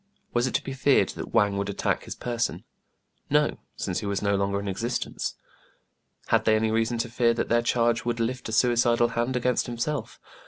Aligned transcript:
Was 0.33 0.47
it 0.47 0.55
to 0.55 0.63
be 0.63 0.73
feared 0.73 1.09
that 1.09 1.31
Wang 1.31 1.57
would 1.57 1.69
attack 1.69 2.05
his 2.05 2.15
person? 2.15 2.63
No, 3.29 3.59
since 3.75 3.99
he 3.99 4.07
was 4.07 4.19
no 4.19 4.35
longer 4.35 4.59
in 4.59 4.67
existence. 4.67 5.35
Had 6.29 6.45
they 6.45 6.55
any 6.55 6.71
reason 6.71 6.97
to 6.97 7.07
fear 7.07 7.35
that 7.35 7.49
their 7.49 7.61
charge 7.61 8.03
would 8.03 8.19
lift 8.19 8.49
a 8.49 8.51
suicidal 8.51 9.09
hand 9.09 9.35
against 9.35 9.67
himself.' 9.67 10.19